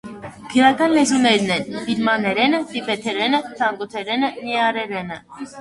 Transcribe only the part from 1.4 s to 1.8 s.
են